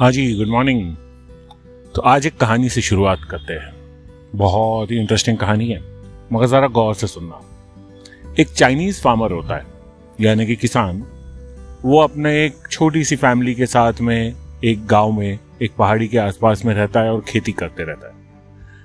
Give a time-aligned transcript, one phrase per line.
[0.00, 0.96] हाँ जी good morning
[1.94, 3.72] तो आज एक कहानी से शुरुआत करते हैं।
[4.34, 5.80] बहुत ही इंटरेस्टिंग कहानी है,
[6.32, 7.40] मगर ज़रा गौर से सुनना।
[8.40, 9.66] एक चाइनीज़ फार्मर होता है,
[10.20, 11.02] यानी कि किसान।
[11.84, 14.34] वो अपने एक छोटी सी फैमिली के साथ में,
[14.64, 18.14] एक गाँव में, एक पहाड़ी के आसपास में रहता है और खेती करते रहता है।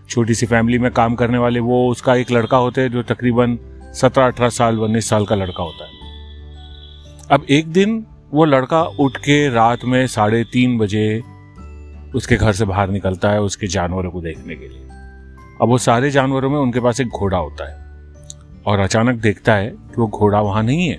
[0.09, 3.57] छोटी सी फैमिली में काम करने वाले वो उसका एक लड़का होता है, जो तकरीबन
[3.93, 5.91] सत्रह अठारह साल, उन्नीस साल का लड़का होता है।
[7.31, 11.23] अब एक दिन वो लड़का उठ के रात में साढ़े तीन बजे
[12.15, 14.87] उसके घर से बाहर निकलता है उसके जानवरों को देखने के लिए।
[15.61, 17.77] अब वो सारे जानवरों में उनके पास एक घोड़ा होता है
[18.65, 20.97] और अचानक देखता है कि वो घोड़ा वहाँ नहीं है।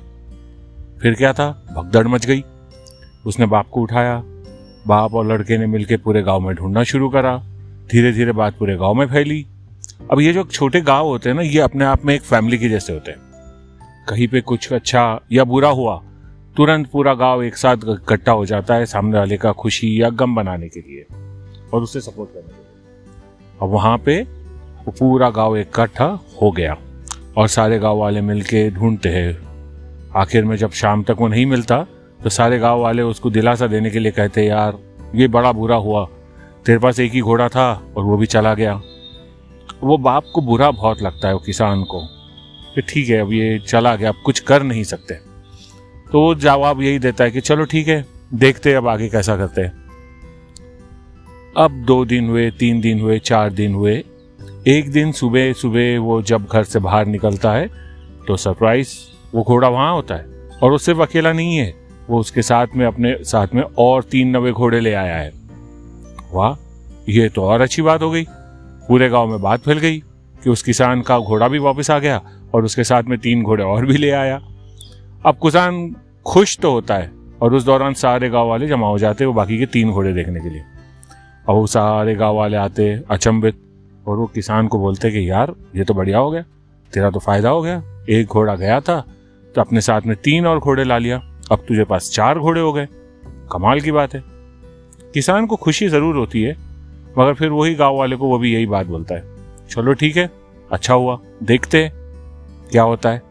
[0.99, 1.67] फिर क्या था?
[1.77, 2.45] भगदड़ मच गई।
[3.27, 4.23] उसने बाप को उठाया।
[4.87, 7.37] बाप और लड़के ने मिलकर पूरे गाँव में ढूंढना शुरू करा।
[7.93, 9.47] धीरे धीरे बात पूरे गाँव में फैली।
[10.13, 12.69] अब ये जो छोटे गाँव होते हैं ना, ये अपने आप में एक फैमिली के
[12.69, 13.19] जैसे होते हैं।
[14.09, 16.03] कहीं पे कुछ अच्छा या बुरा हुआ
[16.57, 20.35] तुरंत पूरा गाँव एक साथ इकट्ठा हो जाता है सामने वाले का खुशी या गम
[20.35, 21.05] बनाने के लिए
[21.75, 24.21] और उसे सपोर्ट करने के लिए। और वहाँ पे
[24.85, 26.07] वो पूरा गाँव इकट्ठा
[26.43, 26.77] हो गया
[27.37, 31.87] और सारे गाँव वाले मिलके ढूंढते हैं। आखिर में जब शाम तक वो नहीं मिलता
[32.25, 34.79] तो सारे गाँव वाले उसको दिलासा देने के लिए कहते, यार,
[35.15, 36.05] ये बड़ा बुरा हुआ।
[36.67, 38.81] तेरे पास एक ही घोड़ा था और वो भी चला गया।
[39.85, 42.07] वो बाप को बुरा बहुत लगता है, वो किसान को
[42.79, 45.26] ठीक है, अब ये चला गया, अब कुछ कर नहीं सकते।
[46.17, 49.37] तो वो जवाब यही देता है कि चलो ठीक है, देखते हैं अब आगे कैसा
[49.37, 49.73] करते हैं।
[51.57, 53.95] अब दो दिन हुए, तीन दिन हुए, चार दिन हुए।
[54.69, 57.67] एक दिन सुबह सुबह वो जब घर से बाहर निकलता है
[58.27, 58.95] तो सरप्राइज़
[59.35, 60.25] वो घोड़ा वहाँ होता है
[60.63, 61.75] और वो सिर्फ़ अकेला नहीं है,
[62.11, 65.31] वो उसके साथ में अपने साथ में और तीन नवे घोड़े ले आया है।
[66.33, 66.57] वाह,
[67.09, 68.25] ये तो और अच्छी बात हो गई।
[68.89, 69.99] पूरे गाँव में बात फैल गई
[70.45, 72.21] कि उस किसान का घोड़ा भी वापस आ गया
[72.55, 74.41] और उसके साथ में तीन घोड़े और भी ले आया।
[75.27, 75.95] अब किसान
[76.27, 77.11] खुश तो होता है।
[77.43, 80.13] और उस दौरान सारे गाँव वाले जमा हो जाते हैं, वो बाकी के तीन घोड़े
[80.13, 80.63] देखने के लिए।
[81.49, 83.61] और वो सारे गाँव वाले आते अचंभित,
[84.07, 86.43] और वो किसान को बोलते कि, यार, ये तो बढ़िया हो गया,
[86.93, 89.05] तेरा तो फ़ायदा हो गया, एक घोड़ा गया था
[89.55, 91.17] तो अपने साथ में तीन और घोड़े ला लिया,
[91.53, 92.87] अब तुझे पास चार घोड़े हो गए।
[93.53, 94.23] कमाल की बात है।
[95.15, 96.57] किसान को खुशी ज़रूर होती है,
[97.19, 99.25] मगर फिर वही गाँव वाले को वो भी यही बात बोलता है।
[99.71, 100.31] चलो ठीक है
[100.73, 101.89] अच्छा हुआ, देखते
[102.71, 103.23] क्या होता है।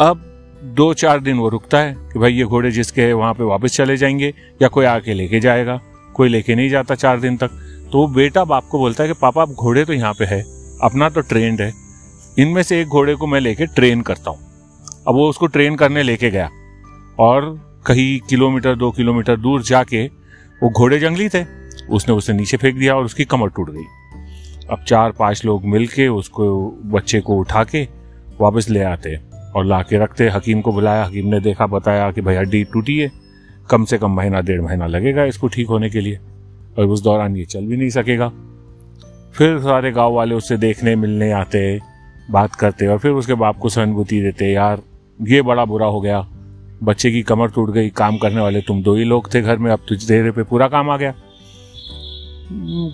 [0.00, 0.24] अब
[0.64, 3.96] दो चार दिन वो रुकता है कि भाई ये घोड़े जिसके वहाँ पे वापस चले
[3.96, 5.80] जाएँगे या कोई आके लेके जाएगा।
[6.14, 7.48] कोई लेके नहीं जाता चार दिन तक।
[7.92, 10.44] तो वो बेटा बाप को बोलता है कि, पापा, अब घोड़े तो यहाँ पे है।
[10.82, 11.72] अपना तो ट्रेंड है।
[12.38, 14.38] इनमें से एक घोड़े को मैं लेके ट्रेन करता हूँ।
[15.08, 16.50] अब वो उसको ट्रेन करने लेके गया।
[17.18, 20.06] और कहीं किलोमीटर, दो किलोमीटर दूर जाके
[20.62, 21.44] वो घोड़े जंगली थे।
[21.90, 23.84] उसने उसे नीचे फेंक दिया और उसकी कमर टूट गई।
[24.70, 27.88] अब चार पाँच लोग मिलके उसको, बच्चे को उठा के
[28.40, 29.27] वापस ले आते
[29.58, 32.98] और ला के रखते। हकीम को बुलाया। हकीम ने देखा, बताया कि भाई हड्डी टूटी
[32.98, 33.10] है।
[33.70, 36.18] कम से कम महीना, डेढ़ महीना लगेगा इसको ठीक होने के लिए।
[36.78, 38.28] और उस दौरान ये चल भी नहीं सकेगा।
[39.34, 41.80] फिर सारे गाँव वाले उससे देखने, मिलने आते,
[42.30, 44.82] बात करते और फिर उसके बाप को सहानुभूति देते, यार,
[45.22, 46.26] ये बड़ा बुरा हो गया।
[46.82, 49.70] बच्चे की कमर टूट गई। काम करने वाले तुम दो ही लोग थे घर में।
[49.70, 51.14] अब तुझ देरे पे पूरा काम आ गया।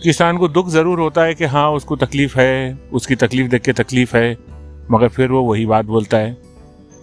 [0.02, 3.72] किसान को दुख ज़रूर होता है कि हाँ उसको तकलीफ़ है। उसकी तकलीफ़ देख के
[3.72, 4.36] तकलीफ़ है।
[4.90, 6.36] मगर फिर वो वही बात बोलता है।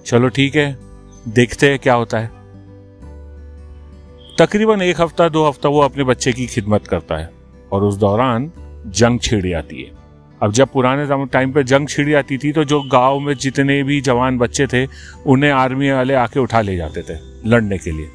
[0.06, 0.78] चलो ठीक है,
[1.28, 2.30] देखते हैं क्या होता है।
[4.40, 7.30] तकरीबन एक हफ़्ता, दो हफ़्ता वो अपने बच्चे की खिदमत करता है
[7.72, 8.52] और उस दौरान
[8.88, 10.00] जंग छिड़ जाती है।
[10.42, 14.00] अब जब पुराने टाइम पे जंग छिड़ जाती थी तो जो गाँव में जितने भी
[14.02, 14.86] जवान बच्चे थे,
[15.26, 18.08] उन्हें आर्मी वाले आके उठा ले जाते थे लड़ने के लिए।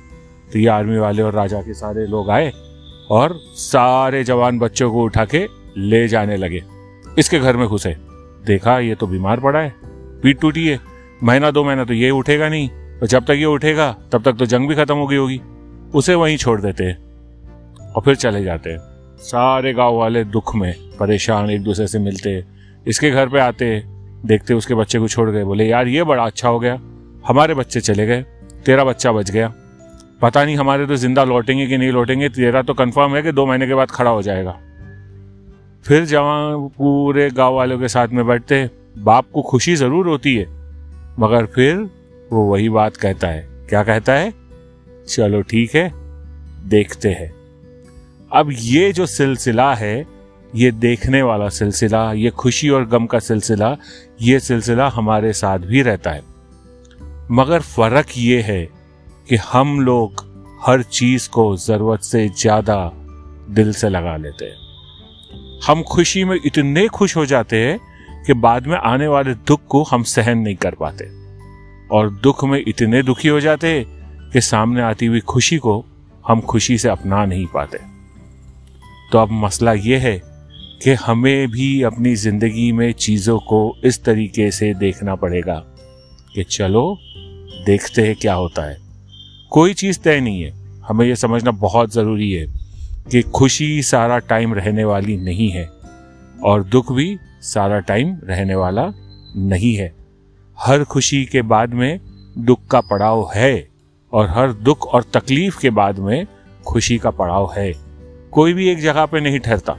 [0.53, 2.53] तो ये आर्मी वाले और राजा के सारे लोग आए
[3.10, 5.47] और सारे जवान बच्चों को उठा के
[5.78, 6.62] ले जाने लगे।
[7.18, 7.97] इसके घर में घुसे।
[8.47, 9.74] देखा, ये तो बीमार पड़ा है
[10.22, 10.78] पीठ टूटी है।
[11.22, 14.47] महीना दो महीना तो ये उठेगा नहीं, और जब तक ये उठेगा, तब तक तो
[14.47, 15.41] जंग भी खत्म हो गई होगी।
[15.94, 18.78] उसे वहीं छोड़ देते हैं और फिर चले जाते। हैं
[19.21, 22.43] सारे गाँव वाले दुख में परेशान, एक दूसरे से मिलते,
[22.87, 23.82] इसके घर पे आते,
[24.27, 26.75] देखते उसके बच्चे को छोड़ गए। बोले, यार, ये बड़ा अच्छा हो गया।
[27.27, 28.22] हमारे बच्चे चले गए।
[28.66, 29.53] तेरा बच्चा बच गया।
[30.22, 33.47] पता नहीं, हमारे तो ज़िंदा लौटेंगे कि नहीं लौटेंगे। तेरा तो कंफर्म है कि दो
[33.47, 34.57] महीने के बाद खड़ा हो जाएगा।
[35.84, 38.68] फिर जवान पूरे गाँव वालों के साथ में बैठते।
[38.98, 40.55] बाप को खुशी ज़रूर होती है।
[41.18, 41.77] मगर फिर
[42.33, 44.34] वो वही बात कहता है। क्या कहता है?
[45.09, 45.92] चलो ठीक है,
[46.68, 47.34] देखते हैं।
[48.33, 50.07] अब ये जो सिलसिला है,
[50.54, 53.77] ये देखने वाला सिलसिला, ये खुशी और गम का सिलसिला,
[54.22, 56.22] ये सिलसिला हमारे साथ भी रहता है।
[57.30, 58.68] मगर फ़र्क ये है
[59.28, 60.24] कि हम लोग
[60.66, 62.92] हर चीज़ को ज़रूरत से ज़्यादा
[63.51, 64.66] दिल से लगा लेते हैं।
[65.66, 67.78] हम खुशी में इतने खुश हो जाते हैं
[68.27, 71.05] कि बाद में आने वाले दुख को हम सहन नहीं कर पाते।
[71.93, 73.87] और दुख में इतने दुखी हो जाते
[74.33, 75.84] कि सामने आती हुई खुशी को
[76.28, 77.78] हम खुशी से अपना नहीं पाते।
[79.13, 80.23] तो अब मसला ये है
[80.83, 85.65] कि हमें भी अपनी ज़िंदगी में चीज़ों को इस तरीके से देखना पड़ेगा
[86.34, 86.99] कि चलो,
[87.67, 88.77] देखते हैं क्या होता है।
[89.51, 92.47] कोई चीज़ तय नहीं है। हमें यह समझना बहुत ज़रूरी है
[93.11, 95.71] कि खुशी सारा टाइम रहने वाली नहीं है
[96.45, 98.92] और दुख भी सारा टाइम रहने वाला
[99.36, 99.92] नहीं है।
[100.59, 102.00] हर खुशी के बाद में
[102.38, 103.68] दुख का पड़ाव है
[104.12, 106.27] और हर दुख और तकलीफ़ के बाद में
[106.66, 107.72] खुशी का पड़ाव है।
[108.33, 109.77] कोई भी एक जगह पे नहीं ठहरता।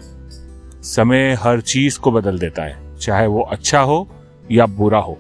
[0.86, 4.08] समय हर चीज़ को बदल देता है, चाहे वो अच्छा हो
[4.52, 5.18] या बुरा हो।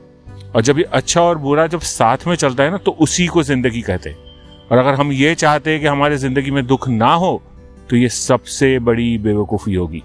[0.55, 3.43] और जब ये अच्छा और बुरा जब साथ में चलता है ना तो उसी को
[3.43, 4.17] ज़िंदगी कहते हैं।
[4.71, 7.41] और अगर हम ये चाहते हैं कि हमारे ज़िंदगी में दुख ना हो
[7.89, 10.03] तो ये सबसे बड़ी बेवकूफ़ी होगी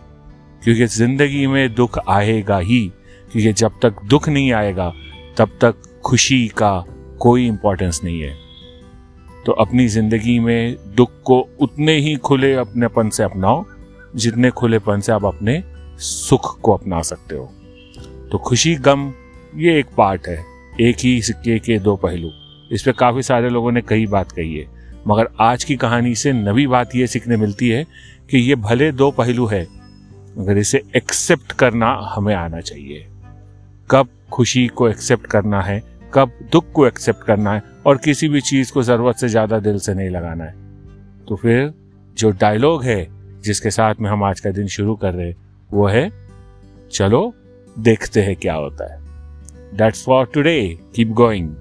[0.65, 2.93] क्योंकि ज़िंदगी में दुख आएगा ही,
[3.33, 4.95] क्योंकि जब तक दुख नहीं आएगा,
[5.37, 5.75] तब तक
[6.05, 6.85] खुशी का
[7.21, 8.37] कोई इंपॉर्टेंस नहीं है।
[9.47, 13.65] तो अपनी ज़िंदगी में दुख को उतने ही खुले अपनेपन से अपनाओ,
[14.17, 15.65] जितने खुलेपन से आप अपने
[15.99, 17.53] सुख को अपना सकते हो।
[18.33, 19.13] तो खुशी, गम,
[19.57, 20.45] ये एक पार्ट है।
[20.81, 22.31] एक ही सिक्के के दो पहलू।
[22.73, 24.67] इस पे काफ़ी सारे लोगों ने कई बात कही है।
[25.09, 27.87] मगर आज की कहानी से नवी बात यह सीखने मिलती है
[28.31, 29.82] कि ये भले दो पहलू है
[30.39, 33.07] मगर इसे एक्सेप्ट करना हमें आना चाहिए।
[33.91, 35.83] कब खुशी को एक्सेप्ट करना है,
[36.15, 39.79] कब दुख को एक्सेप्ट करना है और किसी भी चीज़ को ज़रूरत से ज़्यादा दिल
[39.79, 40.55] से नहीं लगाना है।
[41.27, 41.73] तो फिर
[42.17, 43.07] जो डायलॉग है,
[43.41, 45.35] जिसके साथ में हम आज का दिन शुरू कर रहे
[45.71, 46.11] वो है,
[46.93, 47.35] चलो
[47.77, 49.01] देखते हैं क्या होता है।
[49.77, 51.55] That's for today keep going